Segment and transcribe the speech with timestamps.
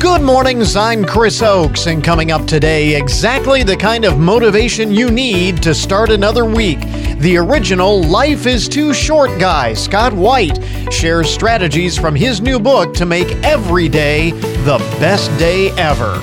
[0.00, 5.10] Good morning, I'm Chris Oakes, and coming up today, exactly the kind of motivation you
[5.10, 6.78] need to start another week.
[7.18, 12.94] The original Life is Too Short guy, Scott White, shares strategies from his new book
[12.94, 16.22] to make every day the best day ever.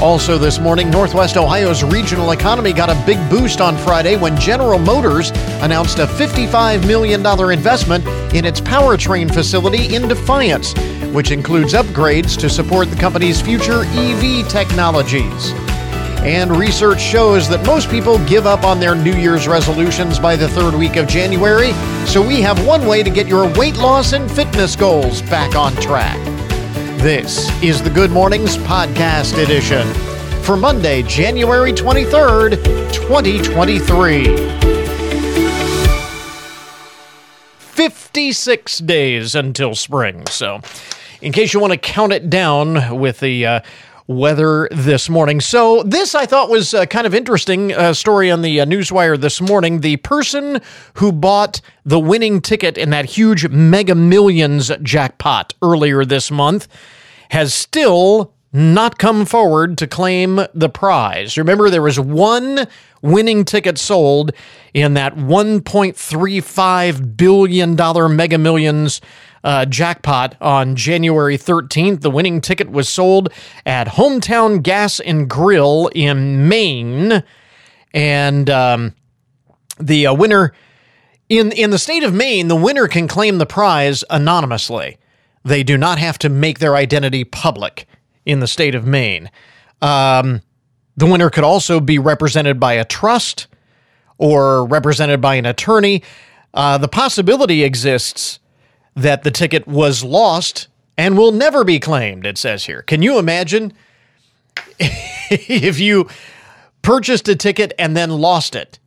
[0.00, 4.78] Also, this morning, Northwest Ohio's regional economy got a big boost on Friday when General
[4.78, 5.30] Motors
[5.60, 10.74] announced a $55 million investment in its powertrain facility in Defiance,
[11.14, 15.52] which includes upgrades to support the company's future EV technologies.
[16.24, 20.48] And research shows that most people give up on their New Year's resolutions by the
[20.48, 21.72] third week of January,
[22.04, 25.72] so we have one way to get your weight loss and fitness goals back on
[25.76, 26.18] track.
[26.98, 29.86] This is the Good Mornings Podcast Edition
[30.42, 34.54] for Monday, January 23rd, 2023.
[37.58, 40.24] 56 days until spring.
[40.26, 40.60] So,
[41.24, 43.60] in case you want to count it down with the uh,
[44.06, 45.40] weather this morning.
[45.40, 49.18] So, this I thought was a kind of interesting uh, story on the uh, Newswire
[49.18, 49.80] this morning.
[49.80, 50.60] The person
[50.94, 56.68] who bought the winning ticket in that huge Mega Millions jackpot earlier this month
[57.30, 61.36] has still not come forward to claim the prize.
[61.36, 62.68] Remember, there was one
[63.02, 64.30] winning ticket sold
[64.72, 69.00] in that $1.35 billion Mega Millions
[69.42, 72.02] uh, jackpot on January 13th.
[72.02, 73.30] The winning ticket was sold
[73.66, 77.24] at Hometown Gas and Grill in Maine.
[77.92, 78.94] And um,
[79.80, 80.52] the uh, winner
[81.28, 84.96] in, in the state of Maine, the winner can claim the prize anonymously.
[85.44, 87.88] They do not have to make their identity public
[88.26, 89.30] in the state of Maine.
[89.82, 90.42] Um,
[90.96, 93.46] the winner could also be represented by a trust
[94.18, 96.02] or represented by an attorney.
[96.52, 98.38] Uh, the possibility exists
[98.94, 102.82] that the ticket was lost and will never be claimed, it says here.
[102.82, 103.72] Can you imagine
[104.78, 106.08] if you
[106.82, 108.78] purchased a ticket and then lost it?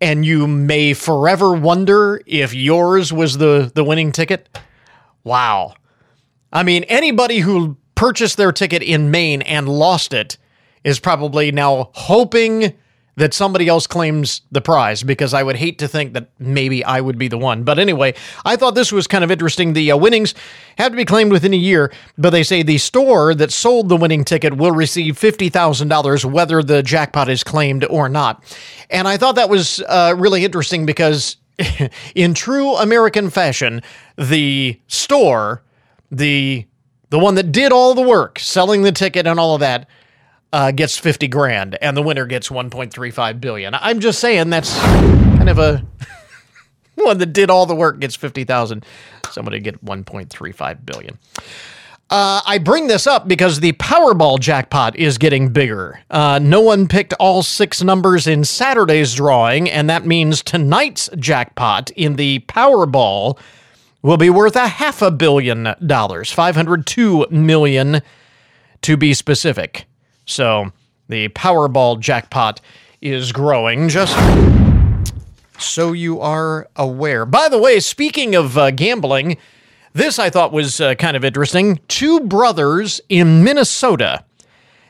[0.00, 4.48] And you may forever wonder if yours was the, the winning ticket?
[5.22, 5.74] Wow.
[6.52, 10.36] I mean, anybody who purchased their ticket in Maine and lost it
[10.82, 12.74] is probably now hoping
[13.14, 17.00] that somebody else claims the prize because I would hate to think that maybe I
[17.00, 17.62] would be the one.
[17.62, 18.14] But anyway,
[18.44, 19.74] I thought this was kind of interesting.
[19.74, 20.34] The uh, winnings
[20.78, 23.96] have to be claimed within a year, but they say the store that sold the
[23.96, 28.42] winning ticket will receive $50,000 whether the jackpot is claimed or not.
[28.90, 31.36] And I thought that was uh, really interesting because
[32.16, 33.80] in true American fashion,
[34.18, 35.62] the store,
[36.10, 36.66] the
[37.12, 39.86] the one that did all the work, selling the ticket and all of that,
[40.50, 43.74] uh, gets 50 grand and the winner gets 1.35 billion.
[43.74, 45.84] I'm just saying that's kind of a
[46.94, 48.86] one that did all the work gets 50,000.
[49.30, 51.18] Somebody get 1.35 billion.
[52.08, 56.00] Uh, I bring this up because the Powerball jackpot is getting bigger.
[56.08, 61.90] Uh, no one picked all six numbers in Saturday's drawing, and that means tonight's jackpot
[61.90, 63.38] in the Powerball
[64.02, 68.02] will be worth a half a billion dollars, 502 million
[68.82, 69.86] to be specific.
[70.26, 70.72] So
[71.08, 72.60] the Powerball jackpot
[73.00, 74.16] is growing just
[75.58, 77.24] so you are aware.
[77.24, 79.36] By the way, speaking of uh, gambling,
[79.92, 81.80] this I thought was uh, kind of interesting.
[81.88, 84.24] Two brothers in Minnesota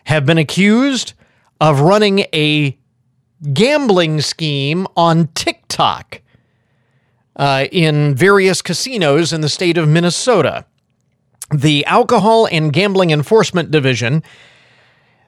[0.04, 1.12] have been accused
[1.60, 2.76] of running a
[3.52, 6.20] gambling scheme on TikTok
[7.36, 10.66] uh, in various casinos in the state of Minnesota.
[11.50, 14.22] The Alcohol and Gambling Enforcement Division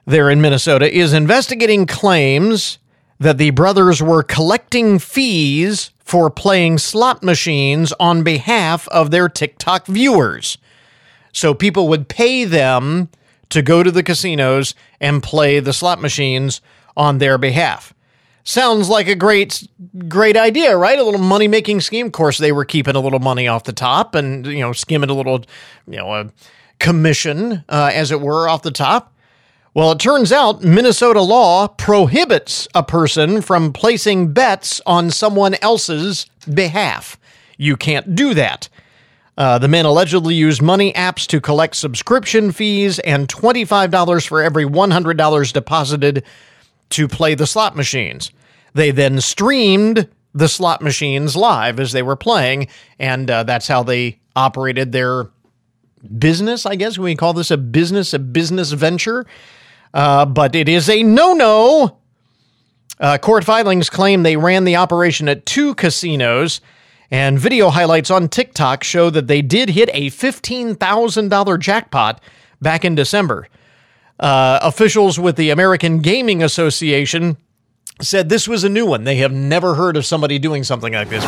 [0.05, 2.77] there in Minnesota is investigating claims
[3.19, 9.87] that the brothers were collecting fees for playing slot machines on behalf of their TikTok
[9.87, 10.57] viewers.
[11.33, 13.09] So people would pay them
[13.49, 16.61] to go to the casinos and play the slot machines
[16.95, 17.94] on their behalf.
[18.47, 19.67] Sounds like a great
[20.07, 20.99] great idea, right?
[20.99, 22.05] A little money making scheme.
[22.05, 25.09] Of course, they were keeping a little money off the top and you know skimming
[25.09, 25.43] a little,
[25.87, 26.31] you know, a
[26.77, 29.11] commission, uh, as it were, off the top.
[29.73, 36.27] Well, it turns out Minnesota law prohibits a person from placing bets on someone else's
[36.53, 37.19] behalf.
[37.57, 38.69] You can't do that.
[39.37, 44.65] Uh, the men allegedly used money apps to collect subscription fees and $25 for every
[44.65, 46.23] $100 deposited
[46.91, 48.31] to play the slot machines.
[48.73, 52.67] They then streamed the slot machines live as they were playing,
[52.99, 55.29] and uh, that's how they operated their
[56.19, 56.97] business, I guess.
[56.97, 59.25] We call this a business, a business venture.
[59.93, 61.97] Uh, but it is a no no.
[62.99, 66.59] Uh, court filings claim they ran the operation at two casinos,
[67.09, 72.21] and video highlights on TikTok show that they did hit a $15,000 jackpot
[72.61, 73.47] back in December.
[74.19, 77.37] Uh, officials with the American Gaming Association
[78.01, 79.03] said this was a new one.
[79.03, 81.23] They have never heard of somebody doing something like this.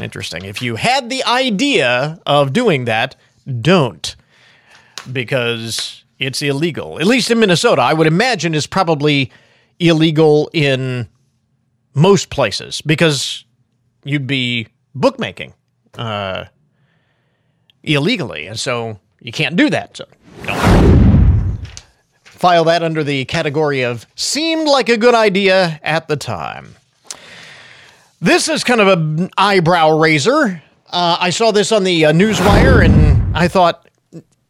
[0.00, 0.44] Interesting.
[0.44, 3.16] If you had the idea of doing that,
[3.60, 4.14] don't,
[5.12, 7.00] because it's illegal.
[7.00, 9.30] At least in Minnesota, I would imagine is probably
[9.78, 11.08] illegal in
[11.94, 13.44] most places because
[14.04, 15.54] you'd be bookmaking
[15.98, 16.44] uh,
[17.82, 19.96] illegally, and so you can't do that.
[19.96, 20.04] So
[20.44, 21.05] don't
[22.36, 26.74] file that under the category of seemed like a good idea at the time.
[28.20, 30.62] This is kind of an eyebrow raiser.
[30.88, 33.88] Uh, I saw this on the uh, Newswire and I thought,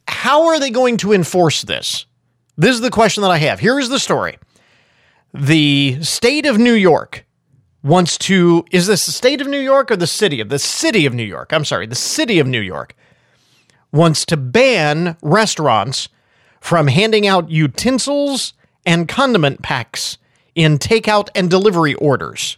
[0.07, 2.07] how are they going to enforce this?
[2.57, 3.61] This is the question that I have.
[3.61, 4.39] Here is the story.
[5.35, 7.27] The state of New York
[7.83, 11.07] wants to, is this the state of New York or the city of the city
[11.07, 11.53] of New York?
[11.53, 12.97] I'm sorry, the city of New York
[13.93, 16.09] wants to ban restaurants
[16.67, 18.53] from handing out utensils
[18.85, 20.19] and condiment packs
[20.57, 22.57] in takeout and delivery orders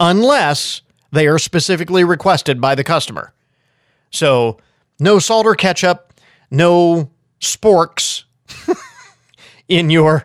[0.00, 0.80] unless
[1.12, 3.34] they are specifically requested by the customer.
[4.10, 4.56] So,
[4.98, 6.14] no salt or ketchup,
[6.50, 7.10] no
[7.42, 8.24] sporks
[9.68, 10.24] in your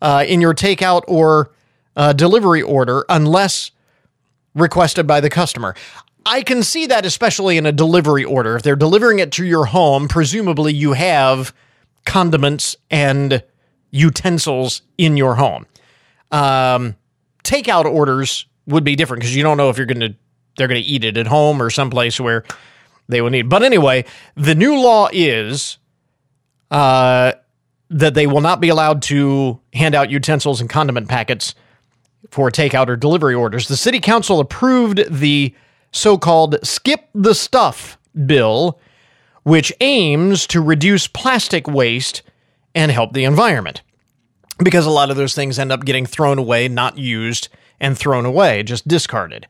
[0.00, 1.50] uh, in your takeout or
[1.94, 3.70] uh, delivery order unless
[4.54, 5.74] requested by the customer.
[6.24, 8.56] I can see that especially in a delivery order.
[8.56, 11.52] If they're delivering it to your home, presumably you have
[12.10, 13.40] condiments and
[13.92, 15.64] utensils in your home.
[16.32, 16.96] Um,
[17.44, 20.14] takeout orders would be different because you don't know if you're going to
[20.56, 22.44] they're going to eat it at home or someplace where
[23.08, 23.48] they will need.
[23.48, 24.04] But anyway,
[24.34, 25.78] the new law is
[26.72, 27.32] uh,
[27.90, 31.54] that they will not be allowed to hand out utensils and condiment packets
[32.30, 33.68] for takeout or delivery orders.
[33.68, 35.54] The city council approved the
[35.92, 38.80] so-called "Skip the Stuff" bill,
[39.50, 42.22] which aims to reduce plastic waste
[42.72, 43.82] and help the environment.
[44.58, 47.48] Because a lot of those things end up getting thrown away, not used,
[47.80, 49.48] and thrown away, just discarded.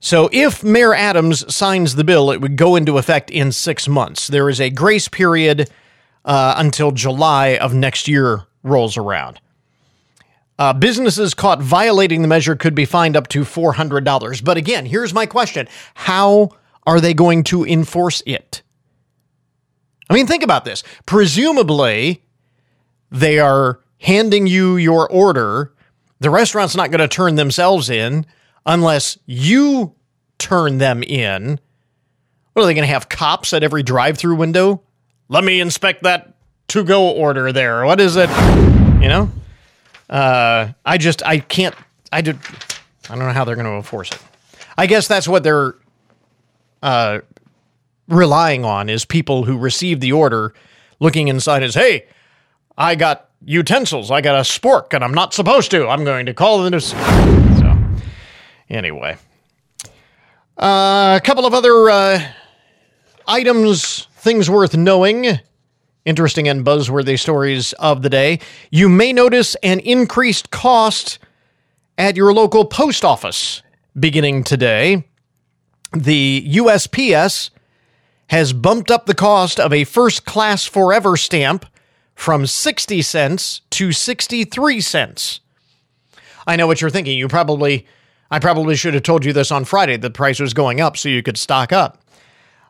[0.00, 4.26] So, if Mayor Adams signs the bill, it would go into effect in six months.
[4.26, 5.68] There is a grace period
[6.24, 9.38] uh, until July of next year rolls around.
[10.58, 14.42] Uh, businesses caught violating the measure could be fined up to $400.
[14.42, 16.56] But again, here's my question How
[16.86, 18.62] are they going to enforce it?
[20.10, 20.82] I mean, think about this.
[21.06, 22.22] Presumably,
[23.10, 25.72] they are handing you your order
[26.20, 28.26] the restaurant's not going to turn themselves in
[28.66, 29.94] unless you
[30.38, 31.60] turn them in.
[32.52, 34.82] What are they going to have cops at every drive-through window?
[35.28, 36.34] Let me inspect that
[36.68, 37.84] to-go order there.
[37.84, 38.28] What is it?
[39.00, 39.30] You know?
[40.10, 41.74] Uh, I just I can't
[42.10, 42.38] I did
[43.10, 44.18] I don't know how they're going to enforce it.
[44.76, 45.74] I guess that's what they're
[46.82, 47.20] uh,
[48.08, 50.54] relying on is people who receive the order
[50.98, 52.06] looking inside as, hey,
[52.76, 54.10] I got utensils.
[54.10, 55.86] I got a spork and I'm not supposed to.
[55.88, 56.86] I'm going to call the news.
[56.86, 57.78] So,
[58.68, 59.16] anyway,
[60.56, 62.32] uh, a couple of other uh,
[63.26, 65.38] items, things worth knowing.
[66.04, 68.40] Interesting and buzzworthy stories of the day.
[68.70, 71.18] You may notice an increased cost
[71.98, 73.62] at your local post office
[73.98, 75.04] beginning today.
[75.92, 77.50] The USPS
[78.28, 81.66] has bumped up the cost of a first class forever stamp
[82.14, 85.40] from 60 cents to 63 cents.
[86.46, 87.16] I know what you're thinking.
[87.16, 87.86] You probably,
[88.30, 89.96] I probably should have told you this on Friday.
[89.96, 92.02] The price was going up so you could stock up.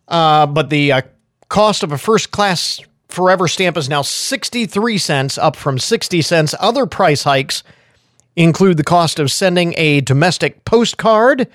[0.07, 1.03] Uh, but the uh,
[1.49, 6.55] cost of a first class forever stamp is now 63 cents, up from 60 cents.
[6.61, 7.63] Other price hikes
[8.37, 11.49] include the cost of sending a domestic postcard,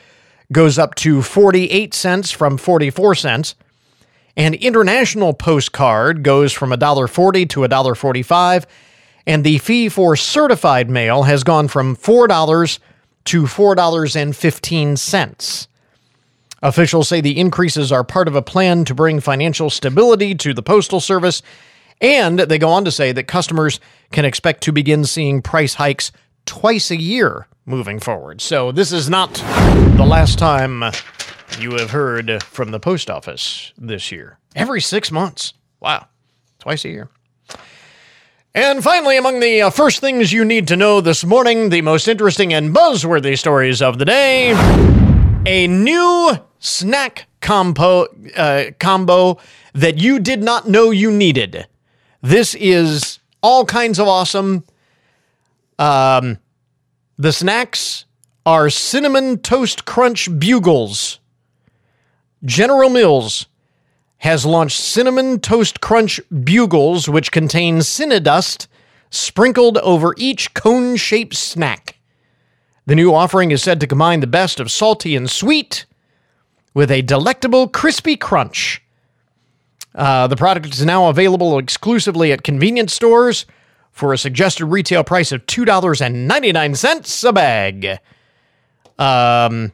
[0.51, 3.55] goes up to 48 cents from 44 cents.
[4.35, 8.65] An international postcard goes from $1.40 to $1.45,
[9.27, 12.79] and the fee for certified mail has gone from $4
[13.25, 15.67] to $4.15.
[16.63, 20.63] Officials say the increases are part of a plan to bring financial stability to the
[20.63, 21.43] Postal Service,
[22.01, 23.79] and they go on to say that customers
[24.11, 26.11] can expect to begin seeing price hikes
[26.45, 28.41] twice a year moving forward.
[28.41, 30.83] So this is not the last time
[31.59, 34.37] you have heard from the post office this year.
[34.55, 35.53] Every six months.
[35.79, 36.07] Wow.
[36.59, 37.09] Twice a year.
[38.55, 42.07] And finally, among the uh, first things you need to know this morning, the most
[42.07, 44.53] interesting and buzzworthy stories of the day
[45.45, 48.05] a new snack combo,
[48.37, 49.37] uh, combo
[49.73, 51.67] that you did not know you needed.
[52.21, 54.63] This is all kinds of awesome.
[55.77, 56.37] Um,
[57.17, 58.05] the snacks
[58.45, 61.19] are cinnamon toast crunch bugles.
[62.45, 63.47] General Mills
[64.17, 68.67] has launched Cinnamon Toast Crunch Bugles, which contain cinnadust
[69.09, 71.97] sprinkled over each cone shaped snack.
[72.85, 75.85] The new offering is said to combine the best of salty and sweet
[76.73, 78.81] with a delectable crispy crunch.
[79.95, 83.45] Uh, the product is now available exclusively at convenience stores
[83.91, 87.99] for a suggested retail price of $2.99 a bag.
[88.97, 89.71] Um,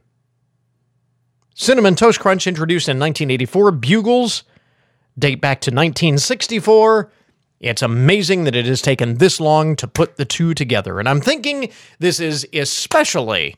[1.59, 3.71] Cinnamon Toast Crunch introduced in 1984.
[3.71, 4.43] Bugles
[5.17, 7.11] date back to 1964.
[7.59, 10.99] It's amazing that it has taken this long to put the two together.
[10.99, 13.57] And I'm thinking this is especially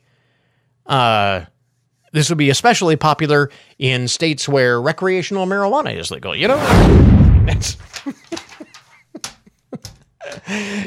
[0.86, 1.44] uh,
[2.12, 6.34] this would be especially popular in states where recreational marijuana is legal.
[6.34, 6.56] You know,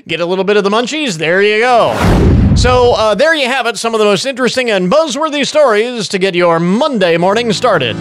[0.06, 1.18] get a little bit of the munchies.
[1.18, 2.45] There you go.
[2.56, 3.78] So uh, there you have it.
[3.78, 7.96] Some of the most interesting and buzzworthy stories to get your Monday morning started.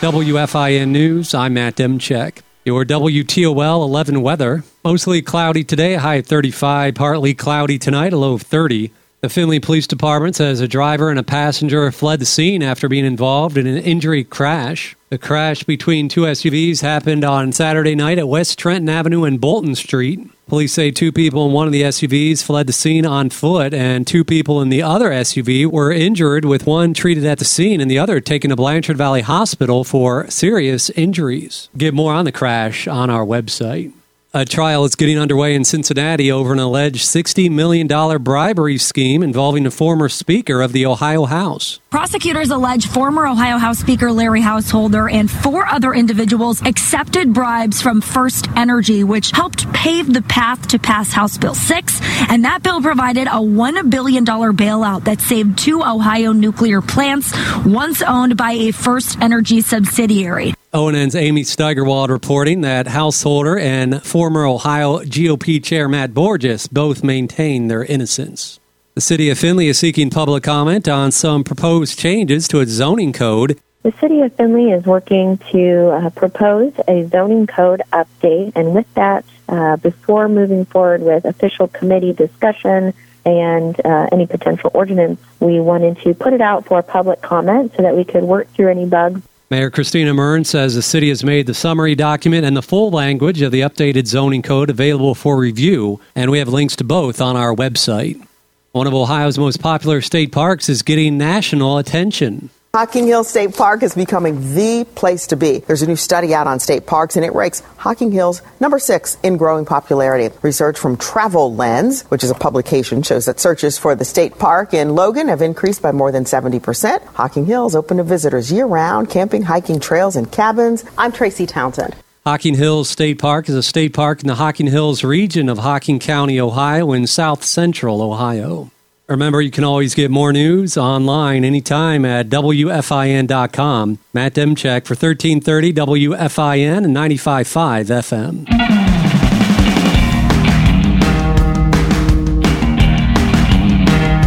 [0.00, 1.34] WFIN News.
[1.34, 2.40] I'm Matt Demchek.
[2.64, 4.64] Your WTOL 11 weather.
[4.82, 6.94] Mostly cloudy today, high of 35.
[6.94, 8.90] Partly cloudy tonight, a low of 30.
[9.20, 13.04] The Findlay Police Department says a driver and a passenger fled the scene after being
[13.04, 14.96] involved in an injury crash.
[15.10, 19.74] The crash between two SUVs happened on Saturday night at West Trenton Avenue and Bolton
[19.74, 20.20] Street.
[20.46, 24.06] Police say two people in one of the SUVs fled the scene on foot, and
[24.06, 27.90] two people in the other SUV were injured, with one treated at the scene and
[27.90, 31.70] the other taken to Blanchard Valley Hospital for serious injuries.
[31.76, 33.92] Get more on the crash on our website.
[34.36, 39.64] A trial is getting underway in Cincinnati over an alleged $60 million bribery scheme involving
[39.64, 41.78] a former Speaker of the Ohio House.
[41.90, 48.00] Prosecutors allege former Ohio House Speaker Larry Householder and four other individuals accepted bribes from
[48.00, 52.00] First Energy, which helped pave the path to pass House Bill 6.
[52.28, 57.32] And that bill provided a $1 billion bailout that saved two Ohio nuclear plants,
[57.64, 60.53] once owned by a First Energy subsidiary.
[60.74, 67.68] ONN's Amy Steigerwald reporting that Householder and former Ohio GOP Chair Matt Borges both maintain
[67.68, 68.58] their innocence.
[68.94, 73.12] The city of Findlay is seeking public comment on some proposed changes to its zoning
[73.12, 73.60] code.
[73.84, 78.92] The city of Findlay is working to uh, propose a zoning code update, and with
[78.94, 85.60] that, uh, before moving forward with official committee discussion and uh, any potential ordinance, we
[85.60, 88.86] wanted to put it out for public comment so that we could work through any
[88.86, 92.90] bugs Mayor Christina Muryn says the city has made the summary document and the full
[92.90, 97.20] language of the updated zoning code available for review, and we have links to both
[97.20, 98.26] on our website.
[98.72, 102.48] One of Ohio's most popular state parks is getting national attention.
[102.74, 105.60] Hocking Hills State Park is becoming the place to be.
[105.60, 109.16] There's a new study out on state parks, and it ranks Hocking Hills number six
[109.22, 110.36] in growing popularity.
[110.42, 114.74] Research from Travel Lens, which is a publication, shows that searches for the state park
[114.74, 117.00] in Logan have increased by more than 70%.
[117.14, 120.84] Hocking Hills open to visitors year round, camping, hiking trails, and cabins.
[120.98, 121.94] I'm Tracy Townsend.
[122.26, 126.00] Hocking Hills State Park is a state park in the Hocking Hills region of Hocking
[126.00, 128.72] County, Ohio, in south central Ohio.
[129.06, 133.98] Remember, you can always get more news online anytime at WFIN.com.
[134.14, 138.83] Matt Demchek for 1330 WFIN and 95.5 FM.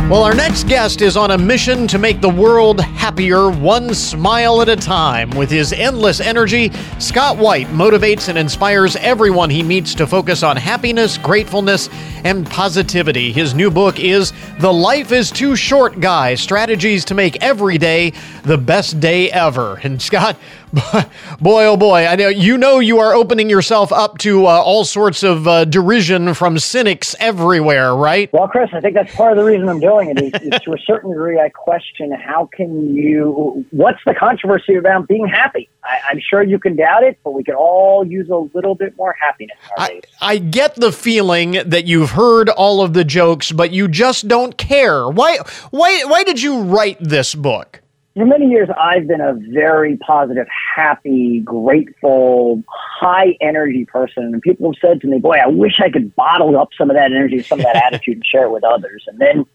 [0.09, 4.61] Well, our next guest is on a mission to make the world happier, one smile
[4.61, 5.29] at a time.
[5.31, 10.55] With his endless energy, Scott White motivates and inspires everyone he meets to focus on
[10.55, 11.89] happiness, gratefulness,
[12.23, 13.33] and positivity.
[13.33, 18.13] His new book is The Life is Too Short Guy Strategies to Make Every Day
[18.43, 19.75] the Best Day Ever.
[19.83, 20.37] And Scott,
[21.39, 24.83] boy, oh boy, I know you know you are opening yourself up to uh, all
[24.83, 28.31] sorts of uh, derision from cynics everywhere, right?
[28.33, 30.21] Well, Chris, I think that's part of the reason I'm doing it.
[30.21, 33.65] Is, is to a certain degree, I question how can you?
[33.71, 35.69] What's the controversy about being happy?
[35.83, 38.97] I, am sure you can doubt it, but we could all use a little bit
[38.97, 39.57] more happiness.
[39.77, 44.27] I, I get the feeling that you've heard all of the jokes, but you just
[44.27, 45.07] don't care.
[45.07, 45.37] Why?
[45.71, 46.03] Why?
[46.03, 47.81] Why did you write this book?
[48.17, 54.23] For many years, I've been a very positive, happy, grateful, high energy person.
[54.23, 56.95] And people have said to me, boy, I wish I could bottle up some of
[56.95, 59.03] that energy, some of that attitude and share it with others.
[59.07, 59.45] And then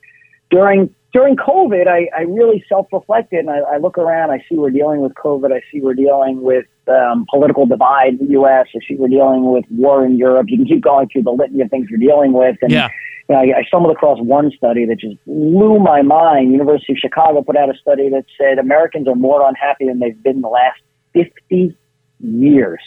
[0.50, 4.70] during, during COVID, I, I really self-reflected and I, I look around, I see we're
[4.70, 5.52] dealing with COVID.
[5.52, 8.66] I see we're dealing with um, political divide in the U.S.
[8.74, 10.46] I see we're dealing with war in Europe.
[10.48, 12.56] You can keep going through the litany of things we're dealing with.
[12.62, 12.88] And yeah
[13.28, 16.52] you know, I, I stumbled across one study that just blew my mind.
[16.52, 20.20] University of Chicago put out a study that said Americans are more unhappy than they've
[20.22, 20.80] been the last
[21.14, 21.76] 50
[22.20, 22.80] years,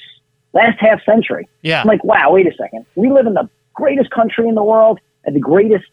[0.53, 1.47] last half century.
[1.61, 1.81] Yeah.
[1.81, 2.85] I'm like, wow, wait a second.
[2.95, 5.85] We live in the greatest country in the world at the greatest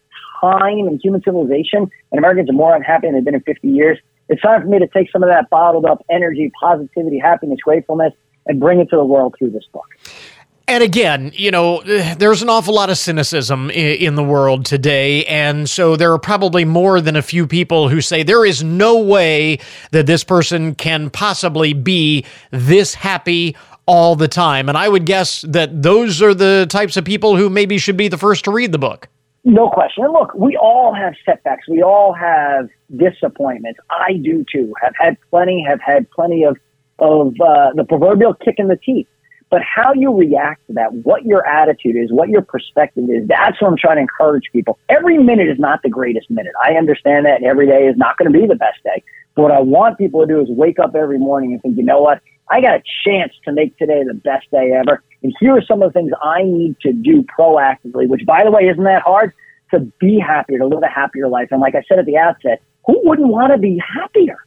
[0.43, 3.97] time in human civilization, and Americans are more unhappy than they've been in 50 years.
[4.29, 8.13] It's time for me to take some of that bottled up energy, positivity, happiness, gratefulness,
[8.45, 9.87] and bring it to the world through this book.
[10.65, 15.25] And again, you know, there's an awful lot of cynicism in the world today.
[15.25, 18.97] And so there are probably more than a few people who say there is no
[18.97, 19.59] way
[19.91, 24.69] that this person can possibly be this happy all the time.
[24.69, 28.07] And I would guess that those are the types of people who maybe should be
[28.07, 29.09] the first to read the book.
[29.45, 30.05] No question.
[30.05, 31.67] And look, we all have setbacks.
[31.67, 33.79] We all have disappointments.
[33.89, 34.73] I do too.
[34.81, 35.63] Have had plenty.
[35.67, 36.57] Have had plenty of
[36.99, 39.07] of uh, the proverbial kick in the teeth.
[39.49, 43.61] But how you react to that, what your attitude is, what your perspective is, that's
[43.61, 44.79] what I'm trying to encourage people.
[44.89, 46.53] Every minute is not the greatest minute.
[46.63, 49.03] I understand that every day is not going to be the best day.
[49.35, 51.83] But what I want people to do is wake up every morning and think, you
[51.83, 52.19] know what?
[52.49, 55.03] I got a chance to make today the best day ever.
[55.23, 58.51] And here are some of the things I need to do proactively, which by the
[58.51, 59.33] way, isn't that hard
[59.71, 61.47] to be happier, to live a happier life.
[61.51, 64.37] And like I said at the outset, who wouldn't want to be happier?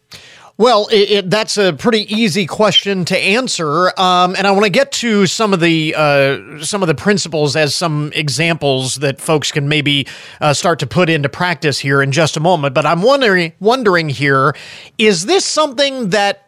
[0.58, 4.70] Well, it, it, that's a pretty easy question to answer, um, and I want to
[4.70, 9.52] get to some of the uh, some of the principles as some examples that folks
[9.52, 10.06] can maybe
[10.40, 12.74] uh, start to put into practice here in just a moment.
[12.74, 14.56] But I'm wondering wondering here,
[14.96, 16.45] is this something that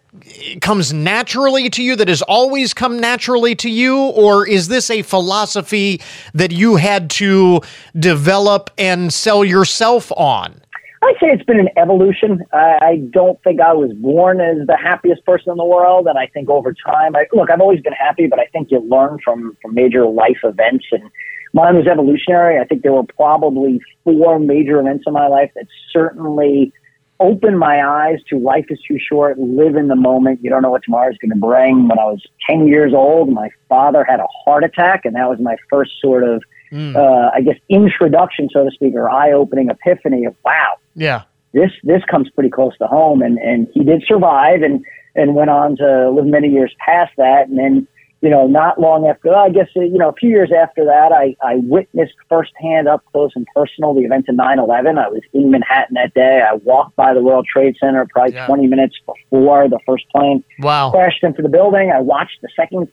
[0.61, 5.03] comes naturally to you that has always come naturally to you or is this a
[5.03, 6.01] philosophy
[6.33, 7.61] that you had to
[7.99, 10.61] develop and sell yourself on
[11.01, 12.43] I say it's been an evolution.
[12.53, 16.27] I, don't think I was born as the happiest person in the world, and I
[16.27, 19.57] think over time, I, look, I've always been happy, but I think you learn from
[19.63, 21.09] from major life events, and
[21.55, 22.61] mine was evolutionary.
[22.61, 26.73] I think there were probably four major events in my life that certainly
[27.21, 30.41] opened my eyes to life is too short, live in the moment.
[30.43, 31.89] You don't know what tomorrow is going to bring.
[31.89, 35.39] When I was ten years old, my father had a heart attack, and that was
[35.41, 36.97] my first sort of mm.
[36.97, 41.23] uh, I guess, introduction, so to speak, or eye opening epiphany of, wow, yeah,
[41.53, 43.23] this this comes pretty close to home.
[43.23, 44.85] And, and he did survive and,
[45.15, 47.49] and went on to live many years past that.
[47.49, 47.89] And then,
[48.21, 51.13] you know, not long after, I guess, uh, you know, a few years after that,
[51.13, 54.99] I, I witnessed firsthand up close and personal the events of 9 11.
[54.99, 56.43] I was in Manhattan that day.
[56.43, 58.47] I walked by the World Trade Center probably yeah.
[58.47, 60.91] 20 minutes before the first plane wow.
[60.91, 61.93] crashed into the building.
[61.95, 62.89] I watched the second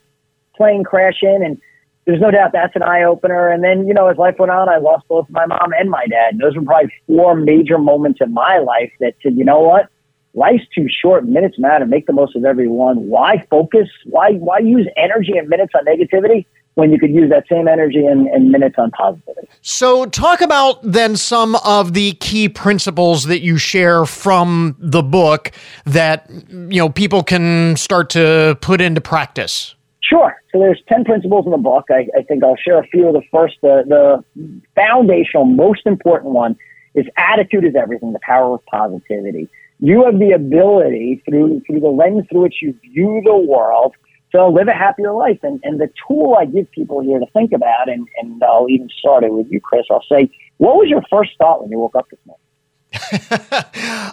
[0.55, 1.59] plane crash in and
[2.05, 3.49] there's no doubt that's an eye opener.
[3.49, 6.05] And then, you know, as life went on, I lost both my mom and my
[6.05, 6.33] dad.
[6.33, 9.89] And those were probably four major moments in my life that said, you know what?
[10.35, 11.25] Life's too short.
[11.25, 11.85] Minutes matter.
[11.85, 13.07] Make the most of every one.
[13.07, 13.87] Why focus?
[14.05, 16.45] Why, why use energy and minutes on negativity?
[16.75, 19.47] when you could use that same energy and, and, minutes on positivity.
[19.61, 25.51] So, talk about then some of the key principles that you share from the book
[25.85, 29.73] that you know people can start to put into practice.
[30.01, 30.35] Sure.
[30.51, 31.85] So there's 10 principles in the book.
[31.89, 33.55] I, I think I'll share a few of the first.
[33.61, 36.55] The, the foundational, most important one
[36.93, 39.49] is attitude is everything, the power of positivity.
[39.79, 43.93] You have the ability through, through the lens through which you view the world
[44.31, 45.39] to live a happier life.
[45.43, 48.89] And, and the tool I give people here to think about, and, and I'll even
[48.99, 51.95] start it with you, Chris, I'll say, what was your first thought when you woke
[51.95, 52.41] up this morning?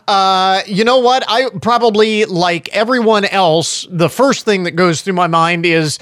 [0.08, 1.24] uh, you know what?
[1.28, 5.98] I probably, like everyone else, the first thing that goes through my mind is,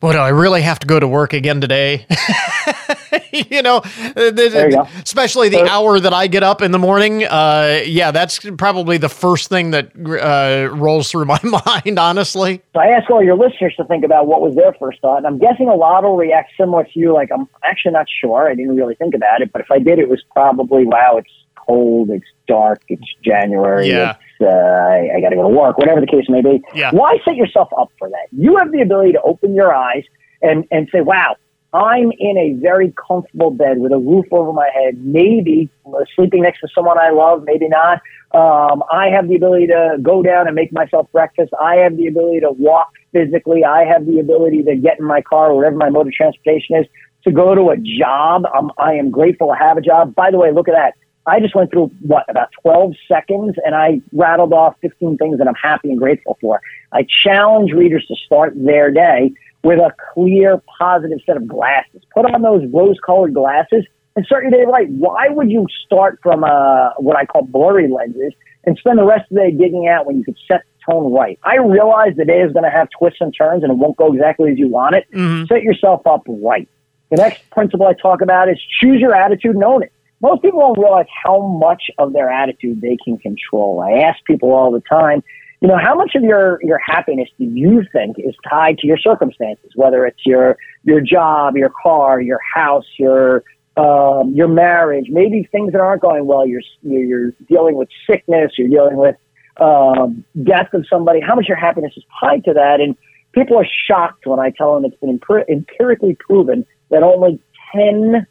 [0.00, 2.06] boy, do I really have to go to work again today?
[3.32, 3.82] you know,
[4.16, 7.24] you especially the hour that I get up in the morning.
[7.24, 12.62] Uh, yeah, that's probably the first thing that uh, rolls through my mind, honestly.
[12.72, 15.18] So I ask all your listeners to think about what was their first thought.
[15.18, 17.12] And I'm guessing a lot will react similar to you.
[17.12, 18.50] Like, I'm actually not sure.
[18.50, 19.52] I didn't really think about it.
[19.52, 24.12] But if I did, it was probably, wow, it's cold, it's dark, it's January, yeah.
[24.12, 26.62] it's, uh, I, I got to go to work, whatever the case may be.
[26.74, 26.90] Yeah.
[26.92, 28.28] Why set yourself up for that?
[28.32, 30.04] You have the ability to open your eyes
[30.42, 31.36] and, and say, wow,
[31.72, 35.70] I'm in a very comfortable bed with a roof over my head, maybe
[36.16, 38.00] sleeping next to someone I love, maybe not.
[38.32, 41.52] Um, I have the ability to go down and make myself breakfast.
[41.60, 43.64] I have the ability to walk physically.
[43.64, 46.76] I have the ability to get in my car or whatever my mode of transportation
[46.76, 46.86] is
[47.24, 48.44] to go to a job.
[48.46, 50.14] Um, I am grateful to have a job.
[50.14, 50.94] By the way, look at that.
[51.30, 55.46] I just went through what about 12 seconds and I rattled off 15 things that
[55.46, 56.60] I'm happy and grateful for.
[56.90, 62.02] I challenge readers to start their day with a clear, positive set of glasses.
[62.12, 63.84] Put on those rose colored glasses
[64.16, 64.88] and start your day right.
[64.90, 68.32] Why would you start from uh, what I call blurry lenses
[68.64, 71.12] and spend the rest of the day digging out when you could set the tone
[71.12, 71.38] right?
[71.44, 74.12] I realize the day is going to have twists and turns and it won't go
[74.12, 75.06] exactly as you want it.
[75.12, 75.46] Mm-hmm.
[75.46, 76.68] Set yourself up right.
[77.10, 80.60] The next principle I talk about is choose your attitude and own it most people
[80.60, 83.80] don't realize how much of their attitude they can control.
[83.80, 85.22] I ask people all the time,
[85.60, 88.98] you know, how much of your, your happiness do you think is tied to your
[88.98, 93.44] circumstances, whether it's your, your job, your car, your house, your,
[93.76, 96.46] um, your marriage, maybe things that aren't going well.
[96.46, 98.52] You're, you're dealing with sickness.
[98.56, 99.16] You're dealing with
[99.60, 102.80] um, death of somebody, how much your happiness is tied to that.
[102.80, 102.96] And
[103.32, 107.40] people are shocked when I tell them it's been empirically proven that only
[107.74, 108.26] 10%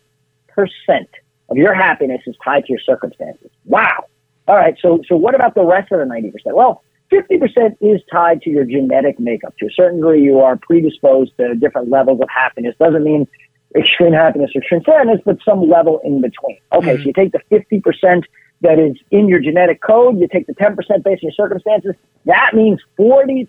[1.49, 3.49] of your happiness is tied to your circumstances.
[3.65, 4.05] Wow.
[4.47, 4.75] All right.
[4.81, 6.31] So, so what about the rest of the 90%?
[6.53, 9.55] Well, 50% is tied to your genetic makeup.
[9.59, 12.75] To a certain degree, you are predisposed to different levels of happiness.
[12.79, 13.27] Doesn't mean
[13.75, 16.57] extreme happiness or extreme sadness, but some level in between.
[16.73, 17.01] Okay, mm-hmm.
[17.01, 18.23] so you take the 50%
[18.61, 22.51] that is in your genetic code, you take the 10% based on your circumstances, that
[22.53, 23.47] means 40%,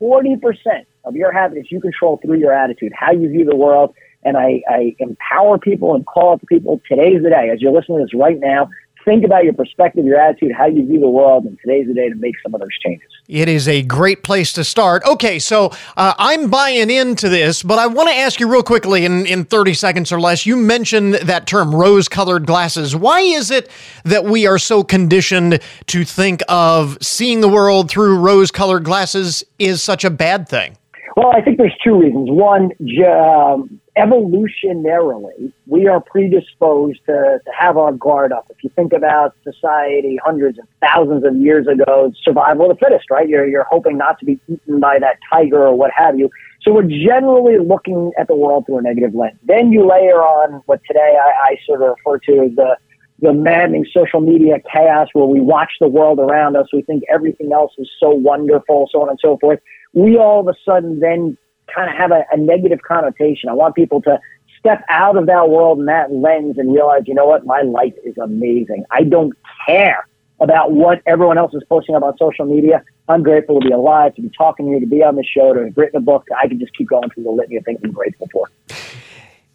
[0.00, 3.94] 40% of your happiness you control through your attitude, how you view the world.
[4.24, 6.80] And I, I empower people and call up people.
[6.88, 7.50] Today's the day.
[7.52, 8.68] As you're listening to this right now,
[9.06, 12.08] think about your perspective, your attitude, how you view the world, and today's the day
[12.08, 13.08] to make some of those changes.
[13.28, 15.02] It is a great place to start.
[15.06, 19.04] Okay, so uh, I'm buying into this, but I want to ask you real quickly
[19.04, 20.44] in, in 30 seconds or less.
[20.44, 22.94] You mentioned that term rose colored glasses.
[22.94, 23.70] Why is it
[24.04, 29.44] that we are so conditioned to think of seeing the world through rose colored glasses
[29.58, 30.76] is such a bad thing?
[31.16, 32.28] Well, I think there's two reasons.
[32.30, 32.72] One,
[33.08, 38.46] um, evolutionarily, we are predisposed to, to have our guard up.
[38.50, 43.10] If you think about society hundreds and thousands of years ago, survival of the fittest,
[43.10, 43.28] right?
[43.28, 46.30] You're, you're hoping not to be eaten by that tiger or what have you.
[46.62, 49.38] So we're generally looking at the world through a negative lens.
[49.44, 52.76] Then you layer on what today I, I sort of refer to as the
[53.18, 56.66] the maddening social media chaos where we watch the world around us.
[56.70, 59.58] We think everything else is so wonderful, so on and so forth
[59.96, 61.38] we all of a sudden then
[61.74, 63.48] kind of have a, a negative connotation.
[63.48, 64.20] I want people to
[64.58, 67.94] step out of that world and that lens and realize, you know what, my life
[68.04, 68.84] is amazing.
[68.90, 69.32] I don't
[69.66, 70.06] care
[70.40, 72.82] about what everyone else is posting about social media.
[73.08, 75.54] I'm grateful to be alive, to be talking to you, to be on the show,
[75.54, 76.26] to have written a book.
[76.36, 78.48] I can just keep going through the litany of things I'm grateful for.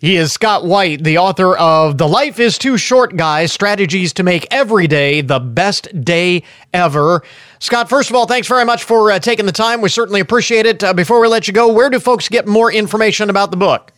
[0.02, 4.24] He is Scott White, the author of The Life is Too Short Guys Strategies to
[4.24, 6.42] Make Every Day the Best Day
[6.74, 7.22] Ever.
[7.60, 9.80] Scott, first of all, thanks very much for uh, taking the time.
[9.80, 10.84] We certainly appreciate it.
[10.84, 13.94] Uh, before we let you go, where do folks get more information about the book?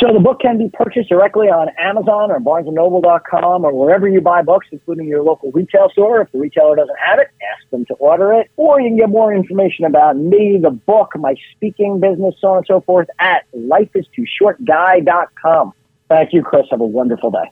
[0.00, 4.42] So the book can be purchased directly on Amazon or BarnesandNoble.com or wherever you buy
[4.42, 6.20] books, including your local retail store.
[6.20, 8.48] If the retailer doesn't have it, ask them to order it.
[8.56, 12.58] Or you can get more information about me, the book, my speaking business, so on
[12.58, 15.72] and so forth at lifeistooshortguy.com.
[16.08, 16.66] Thank you, Chris.
[16.70, 17.50] Have a wonderful day.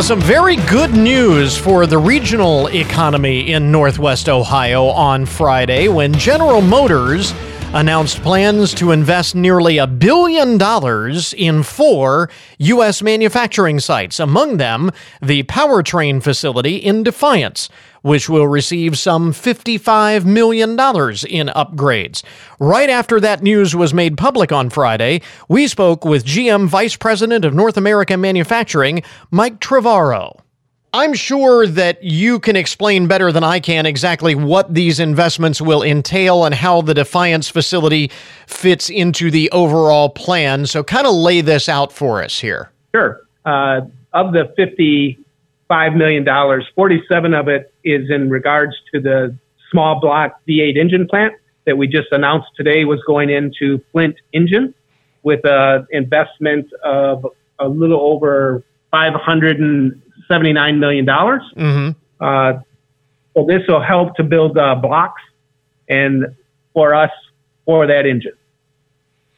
[0.00, 6.14] Uh, some very good news for the regional economy in Northwest Ohio on Friday when
[6.14, 7.34] General Motors
[7.72, 12.28] announced plans to invest nearly a billion dollars in four
[12.58, 13.00] U.S.
[13.00, 14.90] manufacturing sites, among them
[15.22, 17.68] the powertrain facility in Defiance,
[18.02, 22.24] which will receive some $55 million in upgrades.
[22.58, 27.44] Right after that news was made public on Friday, we spoke with GM Vice President
[27.44, 30.40] of North America Manufacturing, Mike Trevorrow.
[30.92, 35.84] I'm sure that you can explain better than I can exactly what these investments will
[35.84, 38.10] entail and how the Defiance facility
[38.46, 40.66] fits into the overall plan.
[40.66, 42.72] So, kind of lay this out for us here.
[42.92, 43.20] Sure.
[43.44, 46.26] Uh, of the $55 million,
[46.74, 49.36] 47 of it is in regards to the
[49.70, 51.34] small block V8 engine plant
[51.66, 54.74] that we just announced today was going into Flint Engine
[55.22, 57.24] with an investment of
[57.60, 59.60] a little over 500
[60.30, 61.06] $79 million.
[61.06, 61.90] Mm-hmm.
[62.20, 62.60] Uh,
[63.34, 65.22] so this will help to build uh, blocks
[65.88, 66.36] and
[66.72, 67.10] for us
[67.64, 68.32] for that engine.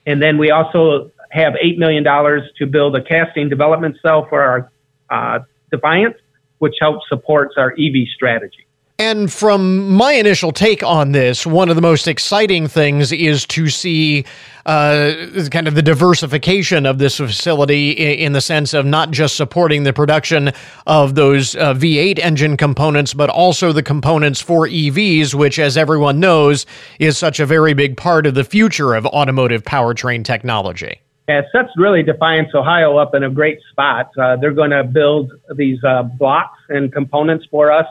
[0.06, 4.70] And then we also have $8 million to build a casting development cell for our
[5.10, 6.16] uh, Defiance,
[6.58, 8.66] which helps supports our EV strategy.
[9.02, 13.68] And from my initial take on this, one of the most exciting things is to
[13.68, 14.24] see
[14.64, 15.12] uh,
[15.50, 19.92] kind of the diversification of this facility in, the sense of not just supporting the
[19.92, 20.52] production
[20.86, 26.20] of those uh, V8 engine components, but also the components for EVs, which, as everyone
[26.20, 26.64] knows,
[27.00, 31.00] is such a very big part of the future of automotive powertrain technology.
[31.26, 34.12] It sets really Defiance, Ohio up in a great spot.
[34.16, 37.86] Uh, they're going to build these uh, blocks and components for us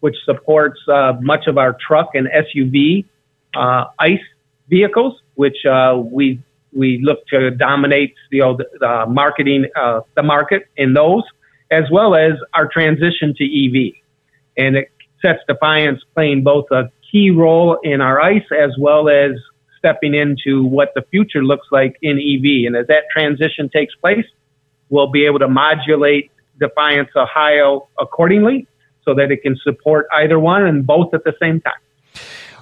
[0.00, 3.04] which supports uh, much of our truck and SUV
[3.54, 4.20] uh, ICE
[4.68, 6.40] vehicles, which uh, we
[6.72, 11.22] we look to dominate you know the, the marketing uh, the market in those,
[11.70, 13.94] as well as our transition to EV,
[14.56, 14.90] and it
[15.22, 19.32] sets Defiance playing both a key role in our ICE as well as
[19.78, 22.66] stepping into what the future looks like in EV.
[22.66, 24.26] And as that transition takes place,
[24.88, 28.66] we'll be able to modulate Defiance Ohio accordingly
[29.06, 31.72] so that it can support either one and both at the same time.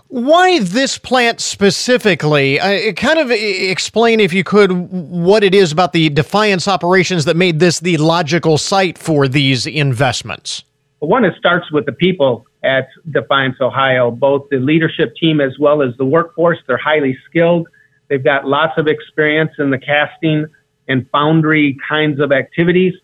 [0.08, 2.60] Why this plant specifically?
[2.60, 7.36] Uh, kind of explain, if you could, what it is about the Defiance operations that
[7.36, 10.62] made this the logical site for these investments.
[11.00, 15.82] One, it starts with the people at Defiance, Ohio, both the leadership team as well
[15.82, 16.58] as the workforce.
[16.66, 17.66] They're highly skilled.
[18.08, 20.46] They've got lots of experience in the casting
[20.86, 22.94] and foundry kinds of activities.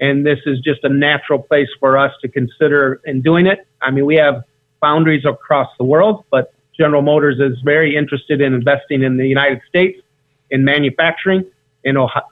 [0.00, 3.66] And this is just a natural place for us to consider in doing it.
[3.82, 4.44] I mean, we have
[4.80, 9.60] foundries across the world, but General Motors is very interested in investing in the United
[9.68, 10.00] States
[10.50, 11.44] in manufacturing,
[11.84, 12.24] and Ohio,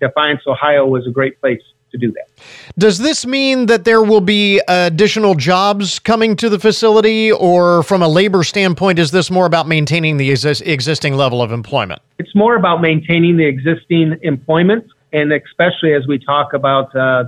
[0.00, 2.28] Defiance, Ohio was a great place to do that.
[2.76, 8.02] Does this mean that there will be additional jobs coming to the facility, or from
[8.02, 12.02] a labor standpoint, is this more about maintaining the existing level of employment?
[12.18, 14.84] It's more about maintaining the existing employment,
[15.16, 17.24] and especially as we talk about uh,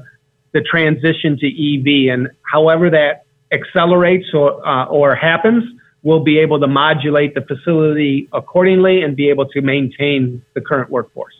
[0.53, 5.65] the transition to EV and however that accelerates or, uh, or happens,
[6.03, 10.91] we'll be able to modulate the facility accordingly and be able to maintain the current
[10.91, 11.35] workforce.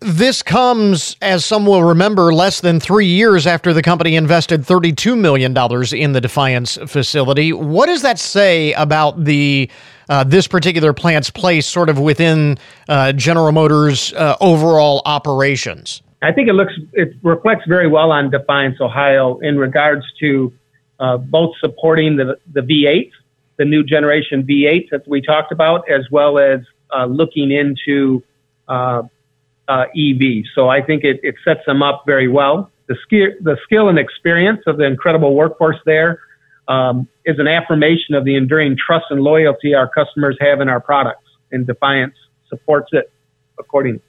[0.00, 5.16] This comes, as some will remember, less than three years after the company invested $32
[5.16, 5.56] million
[5.94, 7.52] in the Defiance facility.
[7.52, 9.70] What does that say about the
[10.12, 16.02] uh, this particular plant's place sort of within uh, General Motors' uh, overall operations?
[16.20, 20.52] I think it looks it reflects very well on Defiance, Ohio, in regards to
[21.00, 23.10] uh, both supporting the, the V8,
[23.56, 26.60] the new generation V8 that we talked about, as well as
[26.94, 28.22] uh, looking into
[28.68, 30.44] EV.
[30.54, 32.70] So I think it, it sets them up very well.
[32.86, 36.20] The skill, the skill and experience of the incredible workforce there
[36.68, 40.80] um, is an affirmation of the enduring trust and loyalty our customers have in our
[40.80, 42.14] products, and Defiance
[42.48, 43.10] supports it
[43.58, 44.02] accordingly.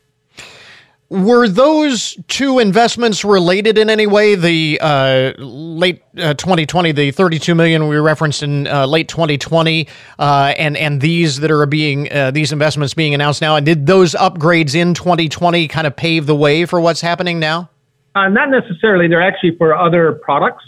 [1.10, 4.34] Were those two investments related in any way?
[4.34, 9.88] The uh, late uh, 2020, the 32 million we referenced in uh, late 2020,
[10.18, 13.86] uh, and and these that are being uh, these investments being announced now, and did
[13.86, 17.70] those upgrades in 2020 kind of pave the way for what's happening now?
[18.16, 19.08] Uh, not necessarily.
[19.08, 20.63] They're actually for other products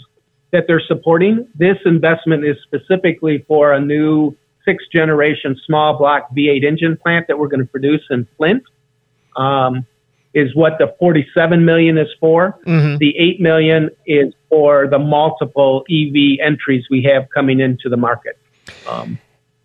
[0.56, 1.46] that they're supporting.
[1.54, 7.38] This investment is specifically for a new sixth generation small block V8 engine plant that
[7.38, 8.62] we're going to produce in Flint.
[9.36, 9.86] Um,
[10.32, 12.58] is what the 47 million is for.
[12.66, 12.98] Mm-hmm.
[12.98, 18.38] The 8 million is for the multiple EV entries we have coming into the market.
[18.86, 19.18] Um,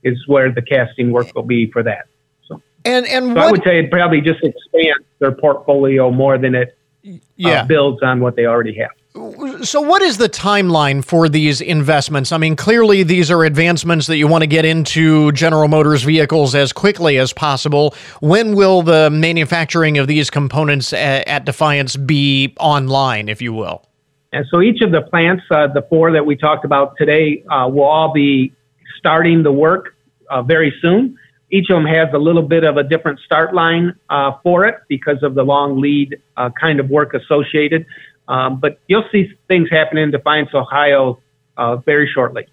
[0.03, 2.07] is where the casting work will be for that.
[2.47, 6.37] So, and and so what, I would say it probably just expands their portfolio more
[6.37, 7.49] than it uh, yeah.
[7.49, 8.91] Uh, builds on what they already have.
[9.13, 12.31] So, what is the timeline for these investments?
[12.31, 16.55] I mean, clearly these are advancements that you want to get into General Motors vehicles
[16.55, 17.93] as quickly as possible.
[18.21, 23.85] When will the manufacturing of these components at, at Defiance be online, if you will?
[24.31, 27.67] And so, each of the plants, uh, the four that we talked about today, uh,
[27.67, 28.53] will all be
[28.97, 29.93] starting the work
[30.29, 31.17] uh, very soon.
[31.51, 34.75] Each of them has a little bit of a different start line uh, for it
[34.87, 37.85] because of the long lead uh, kind of work associated.
[38.31, 41.19] Um, but you'll see things happen in Defiance, Ohio,
[41.57, 42.47] uh, very shortly.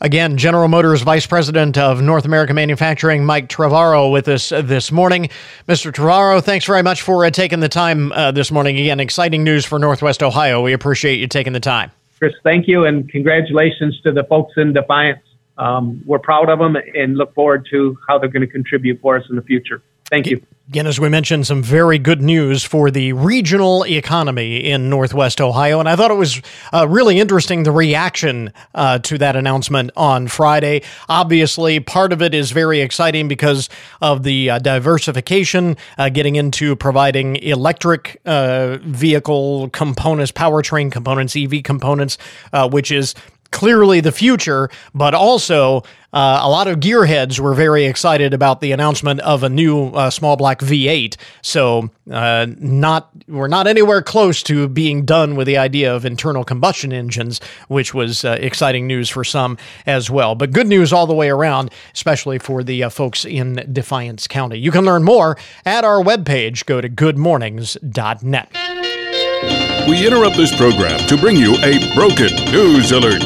[0.00, 5.28] Again, General Motors Vice President of North American Manufacturing, Mike Trevorrow, with us this morning.
[5.68, 5.92] Mr.
[5.92, 8.78] Trevorrow, thanks very much for uh, taking the time uh, this morning.
[8.78, 10.62] Again, exciting news for Northwest Ohio.
[10.62, 11.90] We appreciate you taking the time.
[12.18, 15.20] Chris, thank you, and congratulations to the folks in Defiance.
[15.58, 19.18] Um, we're proud of them and look forward to how they're going to contribute for
[19.18, 19.82] us in the future.
[20.10, 20.42] Thank you.
[20.68, 25.80] Again, as we mentioned, some very good news for the regional economy in Northwest Ohio.
[25.80, 26.42] And I thought it was
[26.74, 30.82] uh, really interesting the reaction uh, to that announcement on Friday.
[31.08, 33.70] Obviously, part of it is very exciting because
[34.02, 41.62] of the uh, diversification, uh, getting into providing electric uh, vehicle components, powertrain components, EV
[41.62, 42.18] components,
[42.52, 43.14] uh, which is
[43.50, 45.82] clearly the future, but also
[46.12, 50.08] uh, a lot of gearheads were very excited about the announcement of a new uh,
[50.08, 51.16] small block V8.
[51.42, 56.44] So, uh, not we're not anywhere close to being done with the idea of internal
[56.44, 60.34] combustion engines, which was uh, exciting news for some as well.
[60.34, 64.58] But good news all the way around, especially for the uh, folks in Defiance County.
[64.58, 66.64] You can learn more at our webpage.
[66.64, 68.77] Go to goodmornings.net.
[69.88, 73.22] We interrupt this program to bring you a broken news alert.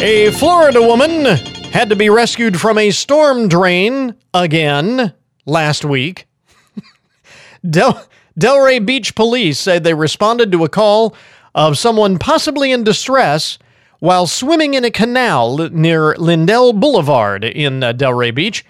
[0.00, 1.26] A Florida woman
[1.72, 5.12] had to be rescued from a storm drain again
[5.44, 6.26] last week.
[7.68, 8.02] Del-
[8.40, 11.14] Delray Beach police said they responded to a call
[11.54, 13.58] of someone possibly in distress
[13.98, 18.64] while swimming in a canal near Lindell Boulevard in uh, Delray Beach.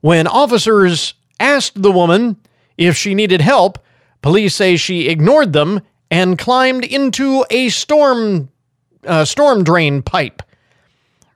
[0.00, 2.38] When officers asked the woman
[2.76, 3.78] if she needed help,
[4.20, 8.50] police say she ignored them and climbed into a storm
[9.06, 10.42] uh, storm drain pipe.